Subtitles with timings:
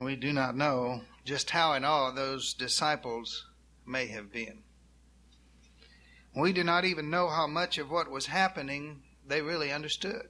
[0.00, 3.46] We do not know just how in awe those disciples
[3.84, 4.62] may have been.
[6.36, 10.28] We do not even know how much of what was happening they really understood.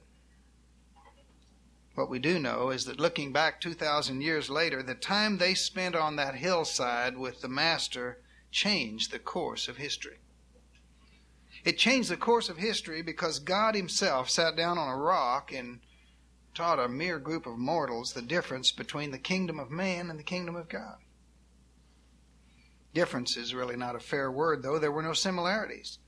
[1.93, 5.95] What we do know is that looking back 2,000 years later, the time they spent
[5.95, 10.17] on that hillside with the Master changed the course of history.
[11.63, 15.81] It changed the course of history because God Himself sat down on a rock and
[16.59, 20.23] taught a mere group of mortals the difference between the kingdom of man and the
[20.23, 20.97] kingdom of God.
[22.93, 24.77] Difference is really not a fair word, though.
[24.77, 25.99] There were no similarities.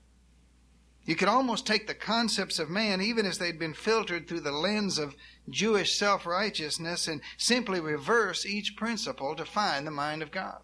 [1.06, 4.52] You could almost take the concepts of man, even as they'd been filtered through the
[4.52, 5.16] lens of
[5.48, 10.60] Jewish self righteousness, and simply reverse each principle to find the mind of God.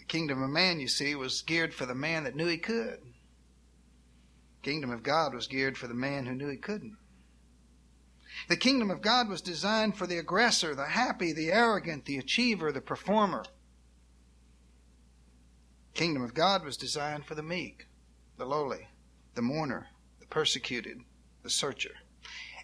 [0.00, 2.98] The kingdom of man, you see, was geared for the man that knew he could.
[4.56, 6.96] The kingdom of God was geared for the man who knew he couldn't.
[8.48, 12.70] The kingdom of God was designed for the aggressor, the happy, the arrogant, the achiever,
[12.72, 13.44] the performer
[15.92, 17.86] The kingdom of God was designed for the meek,
[18.36, 18.88] the lowly,
[19.34, 19.88] the mourner,
[20.20, 20.98] the persecuted,
[21.42, 21.94] the searcher.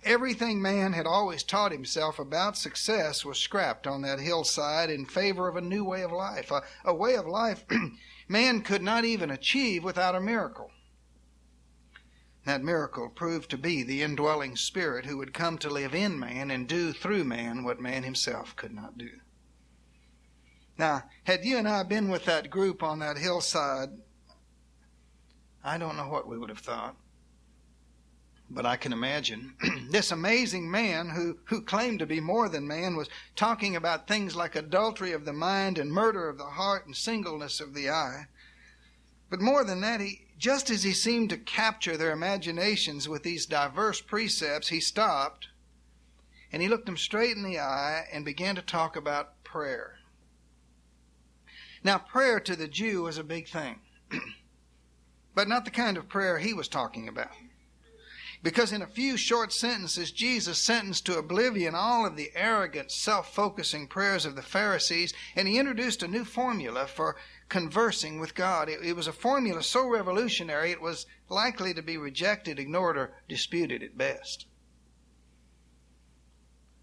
[0.04, 5.48] Everything man had always taught himself about success was scrapped on that hillside in favor
[5.48, 7.64] of a new way of life, a, a way of life
[8.28, 10.70] man could not even achieve without a miracle.
[12.44, 16.50] That miracle proved to be the indwelling Spirit who would come to live in man
[16.50, 19.10] and do through man what man himself could not do.
[20.76, 23.90] Now, had you and I been with that group on that hillside,
[25.62, 26.96] I don't know what we would have thought.
[28.50, 29.54] But I can imagine
[29.90, 34.36] this amazing man who, who claimed to be more than man was talking about things
[34.36, 38.26] like adultery of the mind and murder of the heart and singleness of the eye.
[39.30, 43.46] But more than that, he, just as he seemed to capture their imaginations with these
[43.46, 45.48] diverse precepts, he stopped
[46.52, 49.98] and he looked them straight in the eye and began to talk about prayer.
[51.82, 53.80] Now, prayer to the Jew was a big thing,
[55.34, 57.32] but not the kind of prayer he was talking about.
[58.44, 63.34] Because in a few short sentences, Jesus sentenced to oblivion all of the arrogant, self
[63.34, 67.16] focusing prayers of the Pharisees, and he introduced a new formula for
[67.48, 68.68] conversing with God.
[68.68, 73.12] It, it, was a formula so revolutionary it was likely to be rejected, ignored, or
[73.28, 74.46] disputed at best.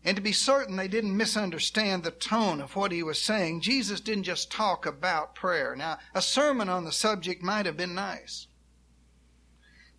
[0.03, 3.99] And to be certain they didn't misunderstand the tone of what he was saying, Jesus
[3.99, 5.75] didn't just talk about prayer.
[5.75, 8.47] Now, a sermon on the subject might have been nice.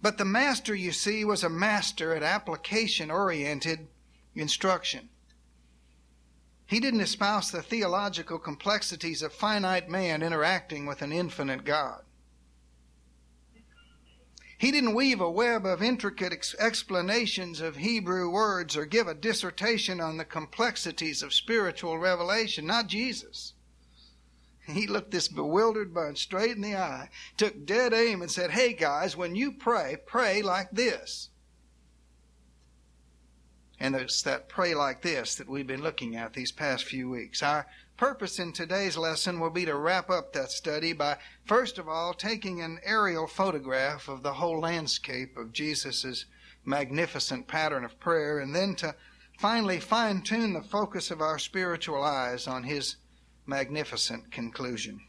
[0.00, 3.86] But the master, you see, was a master at application oriented
[4.34, 5.08] instruction.
[6.72, 12.00] He didn't espouse the theological complexities of finite man interacting with an infinite God.
[14.56, 19.12] He didn't weave a web of intricate ex- explanations of Hebrew words or give a
[19.12, 22.64] dissertation on the complexities of spiritual revelation.
[22.64, 23.52] Not Jesus.
[24.66, 28.72] He looked this bewildered bunch straight in the eye, took dead aim, and said, Hey
[28.72, 31.28] guys, when you pray, pray like this.
[33.82, 37.42] And it's that pray like this that we've been looking at these past few weeks.
[37.42, 37.66] Our
[37.96, 42.14] purpose in today's lesson will be to wrap up that study by, first of all,
[42.14, 46.26] taking an aerial photograph of the whole landscape of Jesus'
[46.64, 48.94] magnificent pattern of prayer, and then to
[49.40, 52.98] finally fine tune the focus of our spiritual eyes on his
[53.46, 55.00] magnificent conclusion.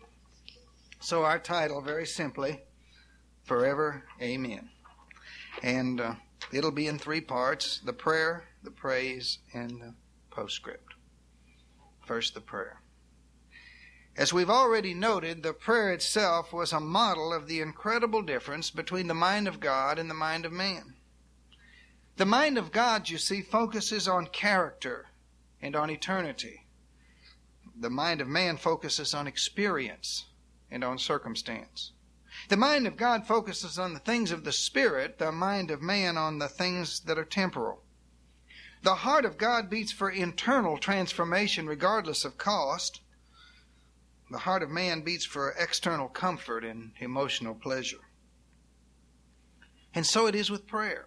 [1.00, 2.63] So, our title, very simply,
[3.44, 4.72] Forever Amen.
[5.61, 6.16] And uh,
[6.51, 9.94] it'll be in three parts the prayer, the praise, and the
[10.29, 10.94] postscript.
[12.06, 12.81] First, the prayer.
[14.16, 19.07] As we've already noted, the prayer itself was a model of the incredible difference between
[19.07, 20.96] the mind of God and the mind of man.
[22.18, 25.07] The mind of God, you see, focuses on character
[25.62, 26.68] and on eternity.
[27.75, 30.25] The mind of man focuses on experience
[30.69, 31.91] and on circumstance.
[32.50, 36.18] The mind of God focuses on the things of the Spirit, the mind of man
[36.18, 37.83] on the things that are temporal.
[38.84, 43.00] The heart of God beats for internal transformation regardless of cost.
[44.30, 48.02] The heart of man beats for external comfort and emotional pleasure.
[49.96, 51.06] And so it is with prayer.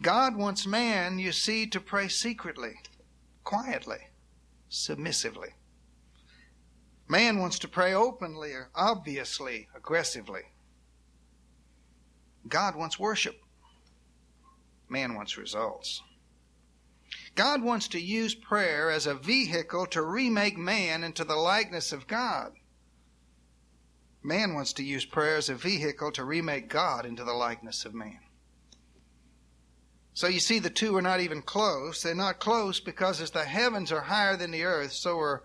[0.00, 2.76] God wants man, you see, to pray secretly,
[3.42, 4.08] quietly,
[4.70, 5.50] submissively.
[7.06, 10.42] Man wants to pray openly, obviously, aggressively.
[12.48, 13.36] God wants worship.
[14.88, 16.02] Man wants results.
[17.34, 22.06] God wants to use prayer as a vehicle to remake man into the likeness of
[22.06, 22.52] God.
[24.22, 27.94] Man wants to use prayer as a vehicle to remake God into the likeness of
[27.94, 28.20] man.
[30.14, 32.02] So you see, the two are not even close.
[32.02, 35.42] They're not close because as the heavens are higher than the earth, so are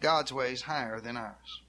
[0.00, 1.61] God's ways higher than ours.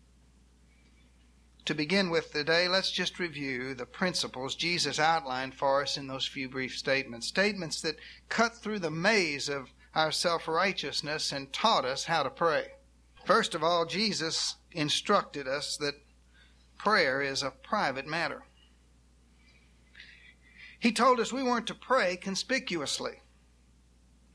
[1.65, 6.27] To begin with today, let's just review the principles Jesus outlined for us in those
[6.27, 7.27] few brief statements.
[7.27, 7.95] Statements that
[8.27, 12.73] cut through the maze of our self righteousness and taught us how to pray.
[13.25, 15.95] First of all, Jesus instructed us that
[16.77, 18.43] prayer is a private matter.
[20.77, 23.21] He told us we weren't to pray conspicuously.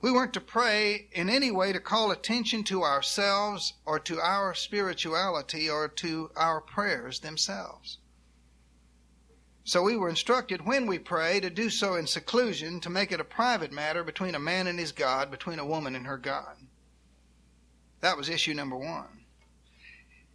[0.01, 4.55] We weren't to pray in any way to call attention to ourselves or to our
[4.55, 7.99] spirituality or to our prayers themselves.
[9.65, 13.21] So we were instructed when we pray to do so in seclusion, to make it
[13.21, 16.57] a private matter between a man and his God, between a woman and her God.
[18.01, 19.27] That was issue number one.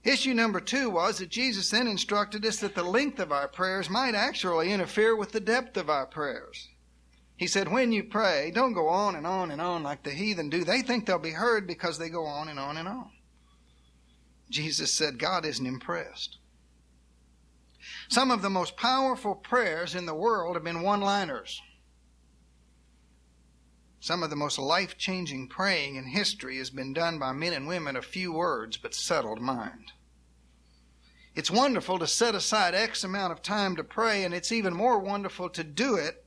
[0.03, 3.89] Issue number two was that Jesus then instructed us that the length of our prayers
[3.89, 6.67] might actually interfere with the depth of our prayers.
[7.35, 10.49] He said, when you pray, don't go on and on and on like the heathen
[10.49, 10.63] do.
[10.63, 13.09] They think they'll be heard because they go on and on and on.
[14.49, 16.37] Jesus said, God isn't impressed.
[18.07, 21.61] Some of the most powerful prayers in the world have been one liners.
[23.99, 27.67] Some of the most life changing praying in history has been done by men and
[27.67, 29.93] women of few words but settled mind.
[31.35, 34.99] It's wonderful to set aside X amount of time to pray, and it's even more
[34.99, 36.22] wonderful to do it,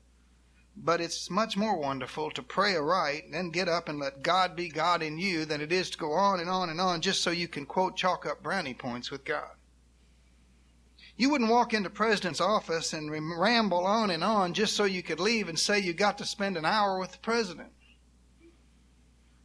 [0.77, 4.55] but it's much more wonderful to pray aright and then get up and let God
[4.55, 7.23] be God in you than it is to go on and on and on just
[7.23, 9.51] so you can, quote, chalk up brownie points with God.
[11.17, 15.19] You wouldn't walk into president's office and ramble on and on just so you could
[15.19, 17.73] leave and say you got to spend an hour with the president.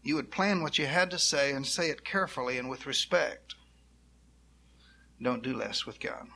[0.03, 3.55] You would plan what you had to say and say it carefully and with respect.
[5.21, 6.27] Don't do less with God.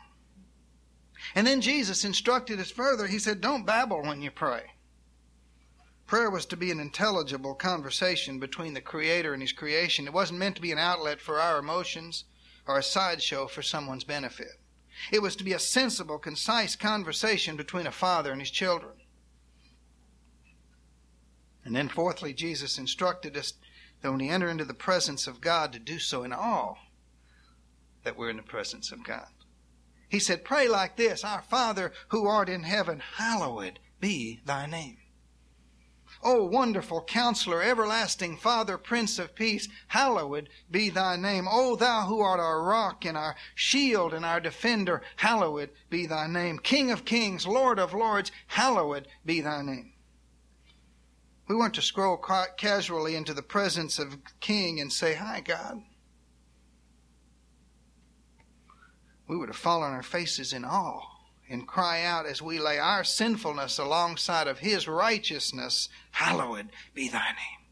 [1.33, 3.07] And then Jesus instructed us further.
[3.07, 4.75] He said, Don't babble when you pray.
[6.07, 10.06] Prayer was to be an intelligible conversation between the Creator and His creation.
[10.06, 12.25] It wasn't meant to be an outlet for our emotions
[12.68, 14.60] or a sideshow for someone's benefit.
[15.12, 18.94] It was to be a sensible, concise conversation between a father and his children.
[21.63, 23.54] And then, fourthly, Jesus instructed us
[24.02, 26.75] that when we enter into the presence of God, to do so in awe
[28.04, 29.28] that we're in the presence of God.
[30.07, 34.98] He said, Pray like this Our Father who art in heaven, hallowed be thy name.
[36.24, 41.48] O wonderful counselor, everlasting Father, Prince of Peace, hallowed be thy name.
[41.50, 46.28] O thou who art our rock and our shield and our defender, hallowed be thy
[46.28, 46.60] name.
[46.60, 49.94] King of kings, Lord of lords, hallowed be thy name.
[51.48, 55.84] We weren't to scroll casually into the presence of King and say, Hi, God.
[59.28, 61.15] We would to fall on our faces in awe
[61.50, 67.27] and cry out as we lay our sinfulness alongside of His righteousness, Hallowed be thy
[67.27, 67.65] name.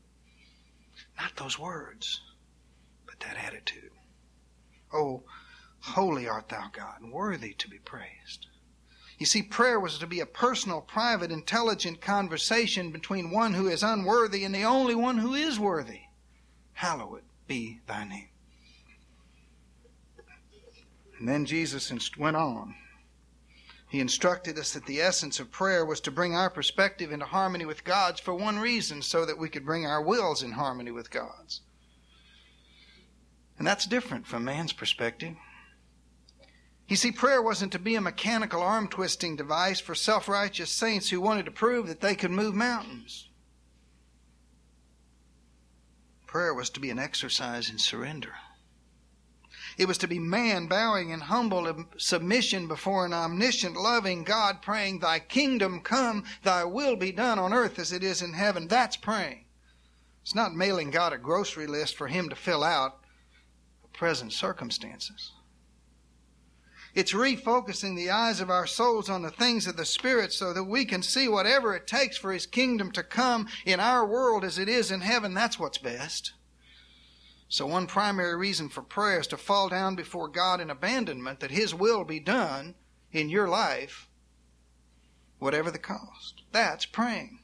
[1.17, 2.21] Not those words,
[3.05, 3.91] but that attitude.
[4.93, 5.23] Oh,
[5.79, 8.47] holy art thou, God, and worthy to be praised.
[9.17, 13.83] You see, prayer was to be a personal, private, intelligent conversation between one who is
[13.83, 16.01] unworthy and the only one who is worthy.
[16.73, 18.29] Hallowed be thy name.
[21.19, 22.75] And then Jesus went on
[23.93, 27.63] he instructed us that the essence of prayer was to bring our perspective into harmony
[27.63, 31.11] with God's for one reason, so that we could bring our wills in harmony with
[31.11, 31.61] God's.
[33.55, 35.35] And that's different from man's perspective.
[36.87, 41.11] You see, prayer wasn't to be a mechanical arm twisting device for self righteous saints
[41.11, 43.29] who wanted to prove that they could move mountains.
[46.25, 48.33] Prayer was to be an exercise in surrender.
[49.77, 54.99] It was to be man bowing in humble submission before an omniscient, loving God, praying,
[54.99, 58.67] Thy kingdom come, Thy will be done on earth as it is in heaven.
[58.67, 59.45] That's praying.
[60.21, 62.99] It's not mailing God a grocery list for Him to fill out
[63.93, 65.31] present circumstances.
[66.95, 70.65] It's refocusing the eyes of our souls on the things of the Spirit so that
[70.65, 74.59] we can see whatever it takes for His kingdom to come in our world as
[74.59, 75.33] it is in heaven.
[75.33, 76.33] That's what's best.
[77.53, 81.51] So, one primary reason for prayer is to fall down before God in abandonment that
[81.51, 82.73] His will be done
[83.11, 84.09] in your life,
[85.37, 86.41] whatever the cost.
[86.51, 87.41] That's praying.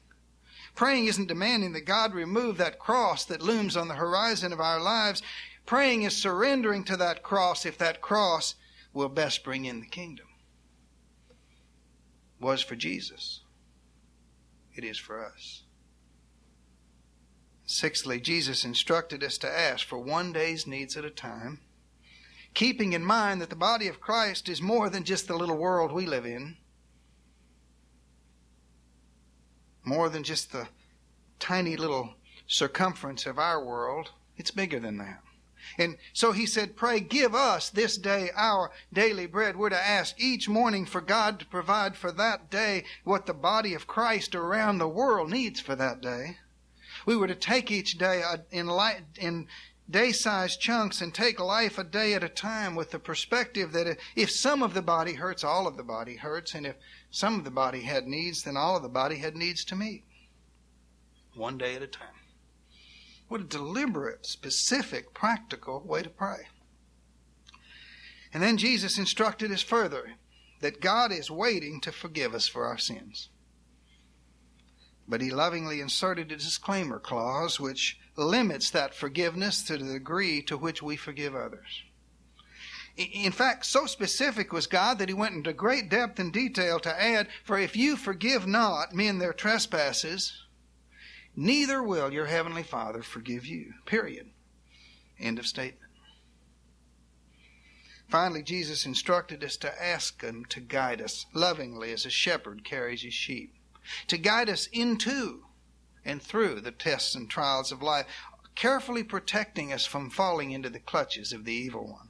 [0.73, 4.81] Praying isn't demanding that God remove that cross that looms on the horizon of our
[4.81, 5.21] lives.
[5.67, 8.55] Praying is surrendering to that cross if that cross
[8.93, 10.25] will best bring in the kingdom.
[12.39, 13.41] Was for Jesus.
[14.73, 15.65] It is for us.
[17.71, 21.59] Sixthly, Jesus instructed us to ask for one day's needs at a time,
[22.53, 25.91] keeping in mind that the body of Christ is more than just the little world
[25.91, 26.57] we live in.
[29.89, 30.67] more than just the
[31.39, 32.13] tiny little
[32.47, 34.11] circumference of our world.
[34.37, 35.21] It's bigger than that.
[35.77, 39.55] And so he said, Pray, give us this day our daily bread.
[39.55, 43.73] We're to ask each morning for God to provide for that day what the body
[43.73, 46.37] of Christ around the world needs for that day.
[47.09, 49.47] We were to take each day in, light, in
[49.89, 53.97] day sized chunks and take life a day at a time with the perspective that
[54.15, 56.53] if some of the body hurts, all of the body hurts.
[56.53, 56.75] And if
[57.09, 60.03] some of the body had needs, then all of the body had needs to meet.
[61.33, 62.09] One day at a time.
[63.27, 66.47] What a deliberate, specific, practical way to pray.
[68.31, 70.11] And then Jesus instructed us further
[70.61, 73.29] that God is waiting to forgive us for our sins.
[75.09, 80.55] But he lovingly inserted a disclaimer clause which limits that forgiveness to the degree to
[80.55, 81.83] which we forgive others.
[82.95, 87.01] In fact, so specific was God that he went into great depth and detail to
[87.01, 90.45] add, For if you forgive not men their trespasses,
[91.35, 93.73] neither will your heavenly Father forgive you.
[93.85, 94.29] Period.
[95.17, 95.91] End of statement.
[98.09, 103.03] Finally, Jesus instructed us to ask Him to guide us lovingly as a shepherd carries
[103.03, 103.53] his sheep,
[104.07, 105.45] to guide us into
[106.05, 108.05] and through the tests and trials of life,
[108.55, 112.09] carefully protecting us from falling into the clutches of the evil one.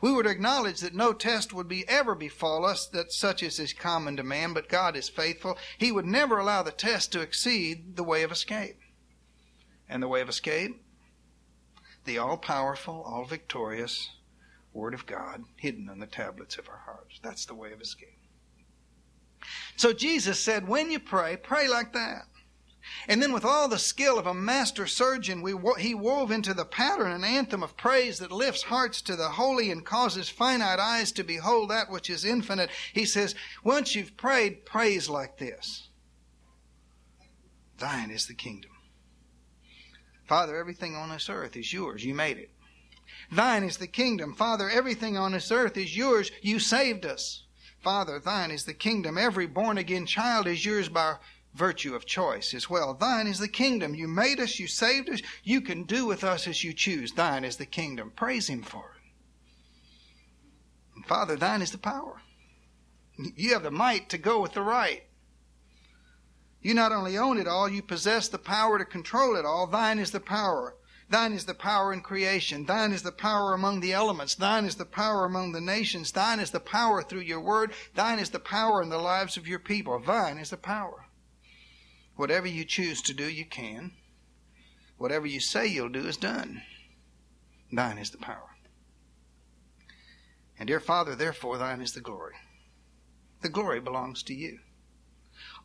[0.00, 3.72] We would acknowledge that no test would be ever befall us that such as is
[3.72, 5.58] common to man, but God is faithful.
[5.76, 8.78] He would never allow the test to exceed the way of escape.
[9.88, 10.82] And the way of escape?
[12.04, 14.10] The all powerful, all victorious
[14.72, 17.18] Word of God hidden on the tablets of our hearts.
[17.22, 18.17] That's the way of escape.
[19.76, 22.22] So Jesus said, when you pray, pray like that.
[23.06, 26.64] And then, with all the skill of a master surgeon, we, he wove into the
[26.64, 31.12] pattern an anthem of praise that lifts hearts to the holy and causes finite eyes
[31.12, 32.70] to behold that which is infinite.
[32.92, 35.88] He says, Once you've prayed, praise like this
[37.78, 38.72] Thine is the kingdom.
[40.26, 42.04] Father, everything on this earth is yours.
[42.04, 42.50] You made it.
[43.30, 44.34] Thine is the kingdom.
[44.34, 46.30] Father, everything on this earth is yours.
[46.42, 47.44] You saved us.
[47.82, 49.16] Father, thine is the kingdom.
[49.16, 51.16] Every born again child is yours by
[51.54, 52.94] virtue of choice as well.
[52.94, 53.94] Thine is the kingdom.
[53.94, 57.12] You made us, you saved us, you can do with us as you choose.
[57.12, 58.12] Thine is the kingdom.
[58.14, 59.02] Praise Him for it.
[60.96, 62.20] And Father, thine is the power.
[63.36, 65.02] You have the might to go with the right.
[66.60, 69.66] You not only own it all, you possess the power to control it all.
[69.66, 70.74] Thine is the power.
[71.10, 72.66] Thine is the power in creation.
[72.66, 74.34] Thine is the power among the elements.
[74.34, 76.12] Thine is the power among the nations.
[76.12, 77.72] Thine is the power through your word.
[77.94, 79.98] Thine is the power in the lives of your people.
[79.98, 81.06] Thine is the power.
[82.16, 83.92] Whatever you choose to do, you can.
[84.98, 86.62] Whatever you say you'll do is done.
[87.72, 88.56] Thine is the power.
[90.58, 92.34] And dear Father, therefore, thine is the glory.
[93.40, 94.58] The glory belongs to you.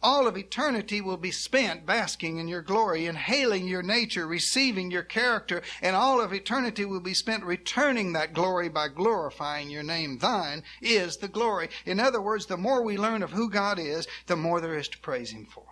[0.01, 5.03] All of eternity will be spent basking in your glory, inhaling your nature, receiving your
[5.03, 10.17] character, and all of eternity will be spent returning that glory by glorifying your name.
[10.17, 11.69] Thine is the glory.
[11.85, 14.89] In other words, the more we learn of who God is, the more there is
[14.89, 15.65] to praise Him for.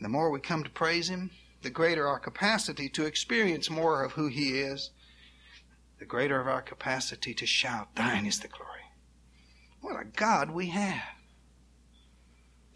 [0.00, 1.30] The more we come to praise Him,
[1.62, 4.90] the greater our capacity to experience more of who He is,
[5.98, 8.72] the greater of our capacity to shout, Thine is the glory.
[9.80, 11.15] What a God we have.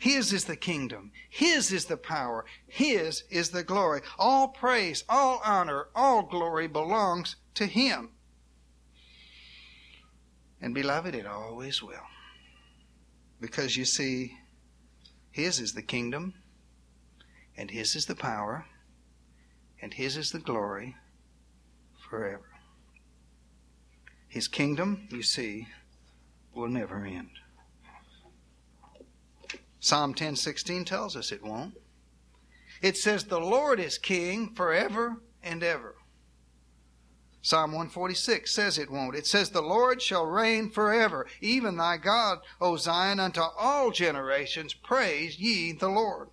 [0.01, 1.13] His is the kingdom.
[1.29, 2.47] His is the power.
[2.67, 4.01] His is the glory.
[4.19, 8.09] All praise, all honor, all glory belongs to Him.
[10.59, 12.07] And beloved, it always will.
[13.43, 14.39] Because you see,
[15.31, 16.33] His is the kingdom,
[17.55, 18.65] and His is the power,
[19.83, 20.97] and His is the glory
[22.09, 22.49] forever.
[24.29, 25.69] His kingdom, you see,
[26.55, 27.33] will never end.
[29.81, 31.75] Psalm 10:16 tells us it won't.
[32.83, 35.97] It says the Lord is king forever and ever.
[37.43, 39.17] Psalm 146 says it won't.
[39.17, 44.75] It says the Lord shall reign forever, even thy God, O Zion, unto all generations
[44.75, 46.29] praise ye the Lord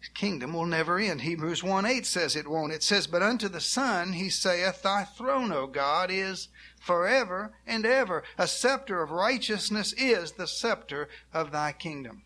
[0.00, 1.20] His kingdom will never end.
[1.20, 2.72] Hebrews 1 8 says it won't.
[2.72, 6.48] It says, But unto the Son he saith, Thy throne, O God, is
[6.80, 8.24] forever and ever.
[8.36, 12.23] A scepter of righteousness is the scepter of thy kingdom.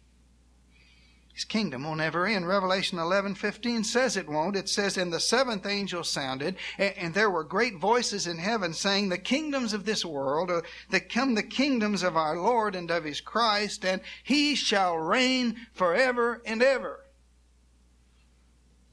[1.38, 2.48] His kingdom will never end.
[2.48, 4.56] Revelation 11 15 says it won't.
[4.56, 8.74] It says, And the seventh angel sounded, and, and there were great voices in heaven
[8.74, 12.90] saying, The kingdoms of this world, uh, that come the kingdoms of our Lord and
[12.90, 17.04] of his Christ, and he shall reign forever and ever.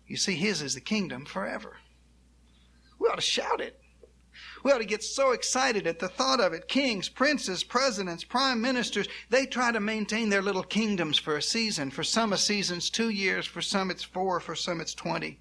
[0.05, 1.77] You see, His is the kingdom forever.
[2.99, 3.81] We ought to shout it.
[4.65, 6.67] We ought to get so excited at the thought of it.
[6.67, 11.91] Kings, princes, presidents, prime ministers, they try to maintain their little kingdoms for a season.
[11.91, 13.45] For some, a season's two years.
[13.45, 14.39] For some, it's four.
[14.39, 15.37] For some, it's 20.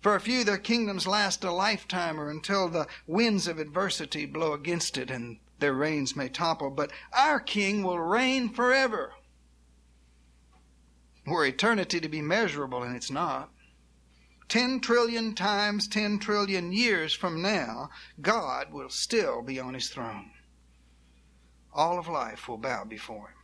[0.00, 4.52] For a few, their kingdoms last a lifetime or until the winds of adversity blow
[4.52, 6.70] against it and their reigns may topple.
[6.70, 9.12] But our king will reign forever.
[11.24, 13.53] Were eternity to be measurable, and it's not.
[14.48, 20.30] 10 trillion times 10 trillion years from now, God will still be on his throne.
[21.72, 23.34] All of life will bow before him.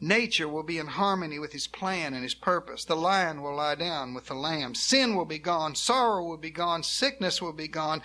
[0.00, 2.84] Nature will be in harmony with his plan and his purpose.
[2.84, 4.74] The lion will lie down with the lamb.
[4.74, 5.76] Sin will be gone.
[5.76, 6.82] Sorrow will be gone.
[6.82, 8.02] Sickness will be gone.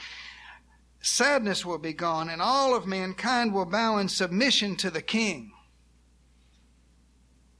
[1.01, 2.29] Sadness will be gone.
[2.29, 5.53] And all of mankind will bow in submission to the king.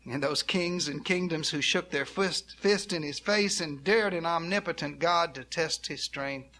[0.10, 4.14] And those kings and kingdoms who shook their fist, fist in his face and dared
[4.14, 6.60] an omnipotent God to test his strength,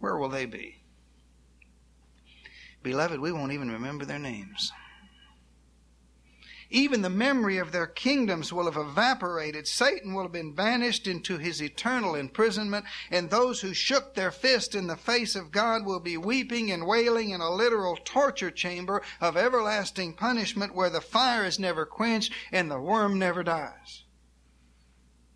[0.00, 0.82] where will they be?
[2.82, 4.72] Beloved, we won't even remember their names.
[6.74, 9.68] Even the memory of their kingdoms will have evaporated.
[9.68, 14.74] Satan will have been banished into his eternal imprisonment, and those who shook their fist
[14.74, 19.02] in the face of God will be weeping and wailing in a literal torture chamber
[19.20, 24.02] of everlasting punishment where the fire is never quenched and the worm never dies.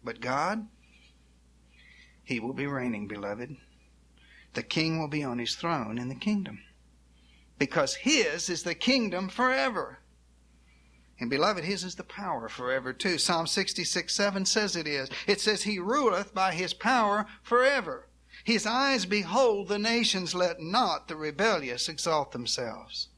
[0.03, 0.67] But God,
[2.25, 3.57] He will be reigning, beloved.
[4.55, 6.65] The king will be on his throne in the kingdom
[7.61, 10.01] because His is the kingdom forever.
[11.21, 13.19] And beloved, his is the power forever too.
[13.19, 15.09] Psalm 66 7 says it is.
[15.27, 18.09] It says, He ruleth by his power forever.
[18.45, 23.09] His eyes behold the nations, let not the rebellious exalt themselves.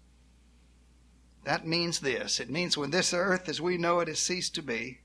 [1.44, 2.40] That means this.
[2.40, 5.00] It means when this earth as we know it has ceased to be,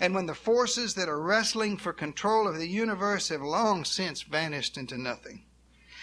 [0.00, 4.22] and when the forces that are wrestling for control of the universe have long since
[4.22, 5.46] vanished into nothing,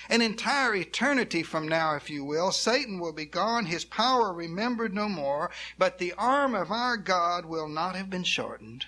[0.09, 4.93] an entire eternity from now, if you will, Satan will be gone, his power remembered
[4.93, 8.85] no more, but the arm of our God will not have been shortened,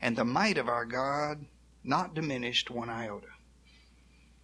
[0.00, 1.46] and the might of our God
[1.84, 3.28] not diminished one iota.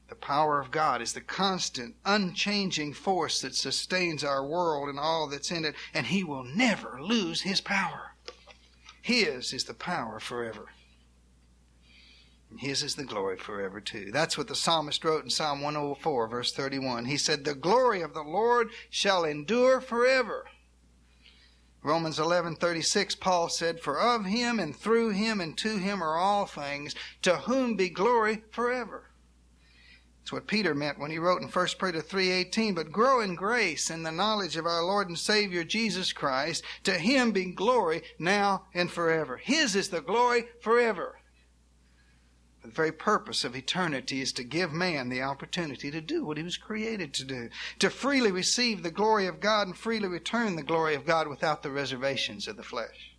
[0.09, 5.27] The power of God is the constant, unchanging force that sustains our world and all
[5.27, 8.15] that's in it, and He will never lose His power.
[9.01, 10.69] His is the power forever.
[12.53, 14.11] And his is the glory forever too.
[14.13, 17.07] That's what the psalmist wrote in Psalm 104, verse 31.
[17.07, 20.45] He said, The glory of the Lord shall endure forever.
[21.83, 26.45] Romans 11:36 Paul said for of him and through him and to him are all
[26.45, 29.09] things to whom be glory forever.
[30.21, 33.89] That's what Peter meant when he wrote in 1 Peter 3:18 but grow in grace
[33.89, 38.67] and the knowledge of our Lord and Savior Jesus Christ to him be glory now
[38.75, 39.39] and forever.
[39.39, 41.22] His is the glory forever.
[42.63, 46.45] The very purpose of eternity is to give man the opportunity to do what he
[46.45, 50.63] was created to do, to freely receive the glory of God and freely return the
[50.63, 53.17] glory of God without the reservations of the flesh.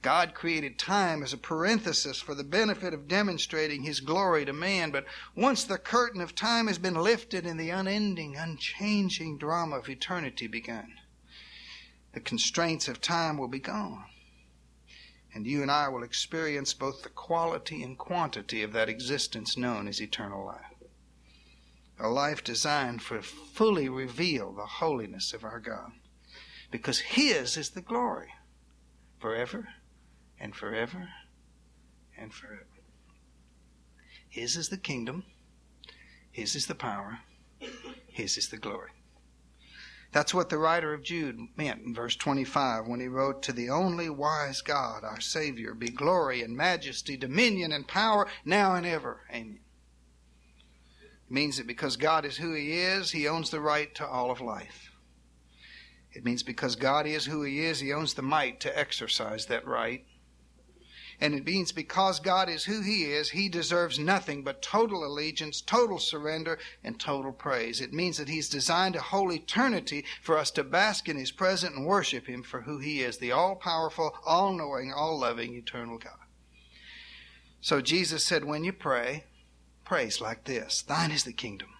[0.00, 4.90] God created time as a parenthesis for the benefit of demonstrating His glory to man,
[4.90, 9.88] but once the curtain of time has been lifted and the unending, unchanging drama of
[9.90, 10.94] eternity begun,
[12.12, 14.06] the constraints of time will be gone
[15.38, 19.86] and you and I will experience both the quality and quantity of that existence known
[19.86, 20.74] as eternal life.
[22.00, 25.92] A life designed to fully reveal the holiness of our God.
[26.72, 28.30] Because His is the glory
[29.20, 29.68] forever
[30.40, 31.08] and forever
[32.18, 32.66] and forever.
[34.28, 35.22] His is the kingdom,
[36.32, 37.20] His is the power,
[38.08, 38.90] His is the glory.
[40.10, 43.68] That's what the writer of Jude meant in verse 25 when he wrote, To the
[43.68, 49.20] only wise God, our Savior, be glory and majesty, dominion and power, now and ever.
[49.30, 49.60] Amen.
[51.28, 54.30] It means that because God is who He is, He owns the right to all
[54.30, 54.92] of life.
[56.12, 59.66] It means because God is who He is, He owns the might to exercise that
[59.66, 60.06] right.
[61.20, 65.60] And it means because God is who He is, He deserves nothing but total allegiance,
[65.60, 67.80] total surrender, and total praise.
[67.80, 71.74] It means that He's designed a whole eternity for us to bask in His presence
[71.74, 75.98] and worship Him for who He is the all powerful, all knowing, all loving, eternal
[75.98, 76.12] God.
[77.60, 79.24] So Jesus said, when you pray,
[79.84, 81.70] praise like this Thine is the kingdom,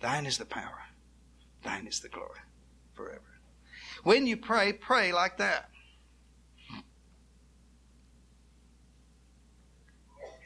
[0.00, 0.86] Thine is the power,
[1.62, 2.40] Thine is the glory
[2.92, 3.22] forever.
[4.02, 5.70] When you pray, pray like that.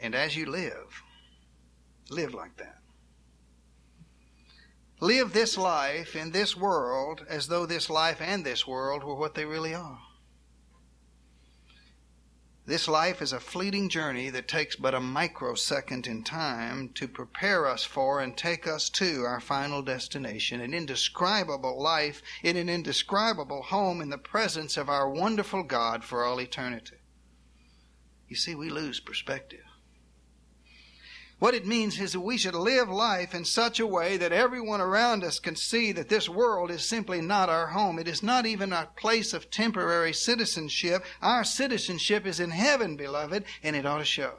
[0.03, 1.01] And as you live,
[2.11, 2.79] live like that.
[4.99, 9.35] Live this life in this world as though this life and this world were what
[9.35, 10.01] they really are.
[12.67, 17.67] This life is a fleeting journey that takes but a microsecond in time to prepare
[17.67, 23.63] us for and take us to our final destination, an indescribable life in an indescribable
[23.63, 26.97] home in the presence of our wonderful God for all eternity.
[28.29, 29.65] You see, we lose perspective.
[31.43, 34.81] What it means is that we should live life in such a way that everyone
[34.81, 37.99] around us can see that this world is simply not our home.
[37.99, 41.05] It is not even a place of temporary citizenship.
[41.21, 44.35] Our citizenship is in heaven, beloved, and it ought to show.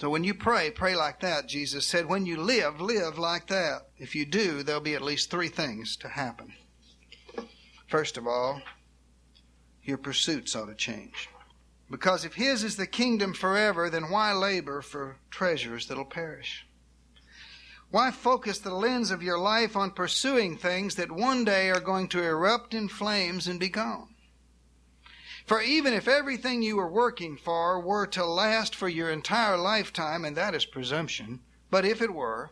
[0.00, 2.06] So when you pray, pray like that, Jesus said.
[2.06, 3.88] When you live, live like that.
[3.98, 6.52] If you do, there'll be at least three things to happen.
[7.88, 8.62] First of all,
[9.82, 11.28] your pursuits ought to change.
[11.90, 16.66] Because if His is the kingdom forever, then why labor for treasures that'll perish?
[17.90, 22.06] Why focus the lens of your life on pursuing things that one day are going
[22.08, 24.14] to erupt in flames and be gone?
[25.44, 30.24] For even if everything you were working for were to last for your entire lifetime,
[30.24, 32.50] and that is presumption, but if it were,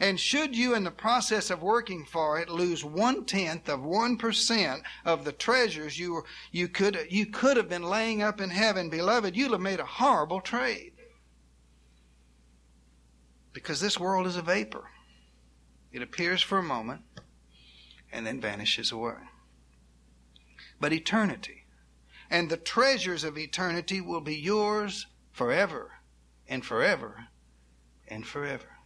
[0.00, 4.16] and should you, in the process of working for it, lose one tenth of one
[4.16, 8.88] percent of the treasures you, you, could, you could have been laying up in heaven,
[8.88, 10.92] beloved, you'll have made a horrible trade.
[13.52, 14.84] Because this world is a vapor.
[15.92, 17.02] It appears for a moment
[18.10, 19.18] and then vanishes away.
[20.80, 21.66] But eternity
[22.30, 25.90] and the treasures of eternity will be yours forever
[26.48, 27.26] and forever
[28.08, 28.79] and forever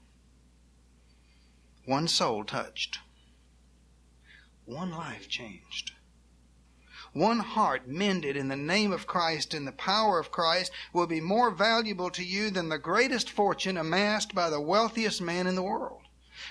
[1.86, 2.98] one soul touched,
[4.64, 5.92] one life changed,
[7.12, 11.20] one heart mended in the name of Christ and the power of Christ will be
[11.20, 15.62] more valuable to you than the greatest fortune amassed by the wealthiest man in the
[15.62, 16.02] world.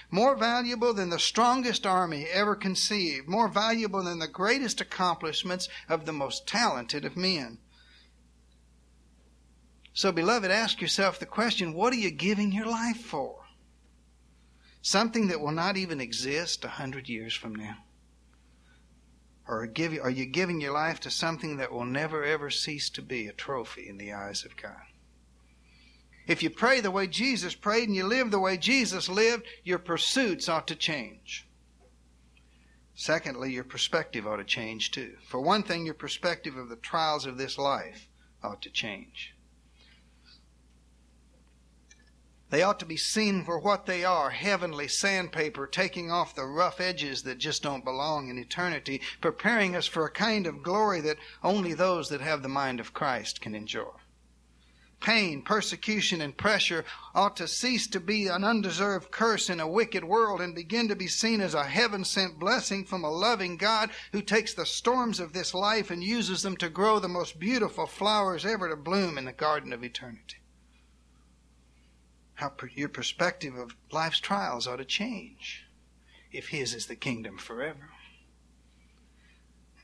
[0.10, 6.06] More valuable than the strongest army ever conceived, more valuable than the greatest accomplishments of
[6.06, 7.58] the most talented of men.
[9.94, 13.43] So, beloved, ask yourself the question what are you giving your life for?
[14.86, 17.78] Something that will not even exist a hundred years from now?
[19.48, 23.02] Or give, are you giving your life to something that will never ever cease to
[23.02, 24.84] be a trophy in the eyes of God?
[26.28, 29.80] If you pray the way Jesus prayed and you live the way Jesus lived, your
[29.80, 31.48] pursuits ought to change.
[32.94, 35.16] Secondly, your perspective ought to change too.
[35.30, 38.10] For one thing, your perspective of the trials of this life
[38.44, 39.34] ought to change.
[42.54, 46.80] They ought to be seen for what they are heavenly sandpaper, taking off the rough
[46.80, 51.18] edges that just don't belong in eternity, preparing us for a kind of glory that
[51.42, 53.90] only those that have the mind of Christ can enjoy.
[55.00, 56.86] Pain, persecution, and pressure
[57.16, 60.96] ought to cease to be an undeserved curse in a wicked world and begin to
[60.96, 65.20] be seen as a heaven sent blessing from a loving God who takes the storms
[65.20, 69.18] of this life and uses them to grow the most beautiful flowers ever to bloom
[69.18, 70.38] in the garden of eternity
[72.44, 75.66] how per, your perspective of life's trials ought to change
[76.30, 77.90] if His is the kingdom forever.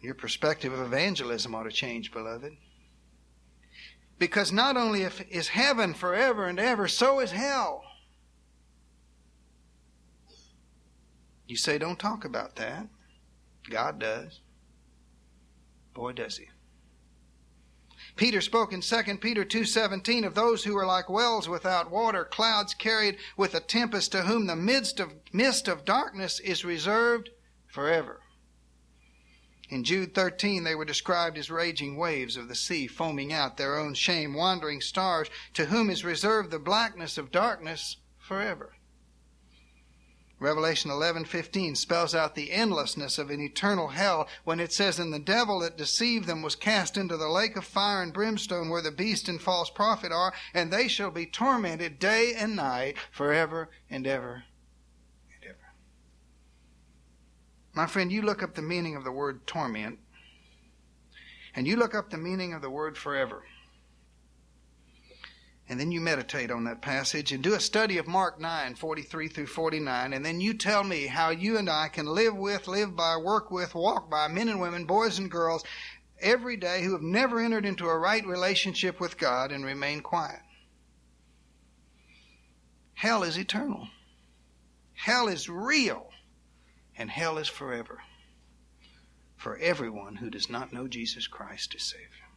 [0.02, 2.58] Your perspective of evangelism ought to change, beloved.
[4.18, 7.82] Because not only if, is heaven forever and ever, so is hell.
[11.48, 12.88] You say, don't talk about that.
[13.70, 14.42] God does.
[15.94, 16.49] Boy, does He.
[18.20, 22.74] Peter spoke in 2 Peter 2:17 of those who are like wells without water, clouds
[22.74, 27.30] carried with a tempest to whom the midst of mist of darkness is reserved
[27.66, 28.20] forever.
[29.70, 33.78] In Jude 13 they were described as raging waves of the sea foaming out their
[33.78, 38.76] own shame, wandering stars to whom is reserved the blackness of darkness forever.
[40.40, 45.20] Revelation 11:15 spells out the endlessness of an eternal hell when it says and the
[45.20, 48.92] devil that deceived them was cast into the lake of fire and brimstone where the
[48.92, 54.08] beast and false prophet are and they shall be tormented day and night forever and
[54.08, 54.46] ever
[55.34, 55.74] and ever.
[57.74, 60.00] My friend, you look up the meaning of the word torment
[61.54, 63.44] and you look up the meaning of the word forever
[65.70, 69.28] and then you meditate on that passage and do a study of Mark 9, 43
[69.28, 72.96] through 49, and then you tell me how you and I can live with, live
[72.96, 75.64] by, work with, walk by men and women, boys and girls,
[76.20, 80.42] every day who have never entered into a right relationship with God and remain quiet.
[82.96, 83.88] Hell is eternal.
[84.94, 86.10] Hell is real.
[86.98, 88.00] And hell is forever.
[89.38, 92.29] For everyone who does not know Jesus Christ as Savior.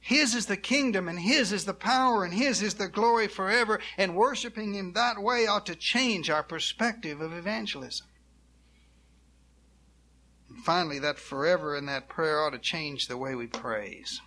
[0.00, 3.80] His is the kingdom and His is the power and His is the glory forever.
[3.96, 8.06] And worshiping Him that way ought to change our perspective of evangelism.
[10.48, 14.20] And finally, that forever in that prayer ought to change the way we praise.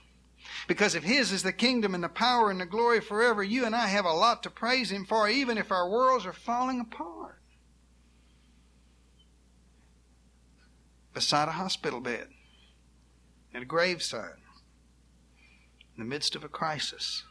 [0.67, 3.75] Because if His is the kingdom and the power and the glory forever, you and
[3.75, 7.39] I have a lot to praise Him for, even if our worlds are falling apart.
[11.13, 12.27] Beside a hospital bed,
[13.53, 14.40] at a graveside,
[15.95, 17.23] in the midst of a crisis,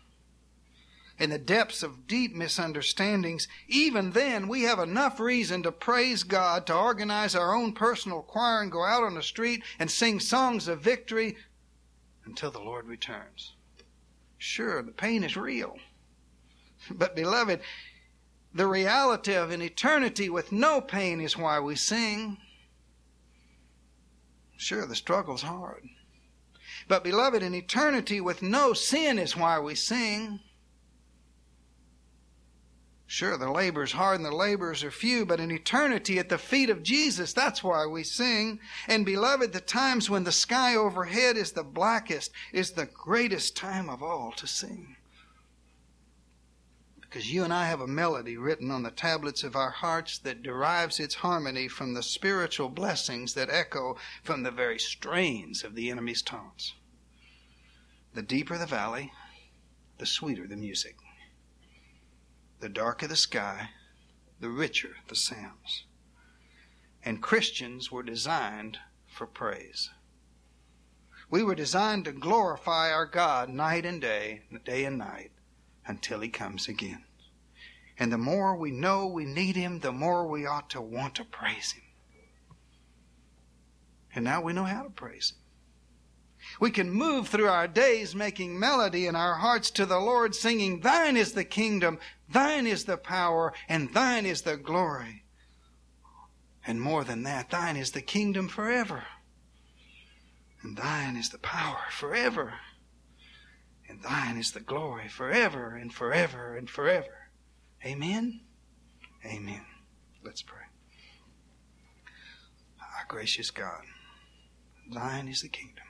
[1.20, 6.66] in the depths of deep misunderstandings, even then we have enough reason to praise God,
[6.66, 10.66] to organize our own personal choir and go out on the street and sing songs
[10.66, 11.37] of victory
[12.25, 13.53] until the Lord returns.
[14.38, 15.77] Sure, the pain is real.
[16.90, 17.61] But, beloved,
[18.55, 22.38] the reality of an eternity with no pain is why we sing.
[24.57, 25.85] Sure, the struggle's hard.
[26.90, 30.40] But, beloved, in eternity with no sin is why we sing.
[33.07, 36.68] Sure, the labor's hard and the laborers are few, but in eternity at the feet
[36.68, 38.59] of Jesus, that's why we sing.
[38.88, 43.88] And beloved, the times when the sky overhead is the blackest is the greatest time
[43.88, 44.96] of all to sing.
[47.00, 50.42] Because you and I have a melody written on the tablets of our hearts that
[50.42, 55.88] derives its harmony from the spiritual blessings that echo from the very strains of the
[55.88, 56.74] enemy's taunts.
[58.14, 59.12] The deeper the valley,
[59.99, 60.96] the sweeter the music
[62.61, 63.70] the darker the sky,
[64.38, 65.85] the richer the sounds.
[67.03, 69.90] And Christians were designed for praise.
[71.31, 75.33] We were designed to glorify our God night and day, day and night,
[75.87, 77.05] until He comes again.
[77.99, 81.25] And the more we know we need Him, the more we ought to want to
[81.25, 81.85] praise Him.
[84.14, 85.39] And now we know how to praise Him.
[86.59, 90.81] We can move through our days making melody in our hearts to the Lord, singing,
[90.81, 91.98] Thine is the kingdom,
[92.29, 95.24] Thine is the power, and Thine is the glory.
[96.66, 99.05] And more than that, Thine is the kingdom forever.
[100.62, 102.55] And Thine is the power forever.
[103.88, 107.31] And Thine is the glory forever and forever and forever.
[107.85, 108.40] Amen?
[109.24, 109.64] Amen.
[110.22, 110.59] Let's pray.
[112.81, 113.83] Our gracious God,
[114.90, 115.85] Thine is the kingdom.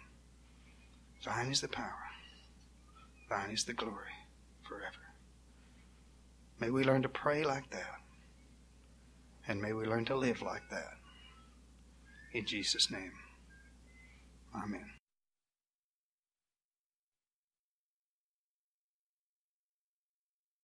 [1.25, 2.11] Thine is the power.
[3.29, 4.15] Thine is the glory
[4.67, 5.15] forever.
[6.59, 8.01] May we learn to pray like that.
[9.47, 10.95] And may we learn to live like that.
[12.33, 13.13] In Jesus' name.
[14.55, 15.00] Amen.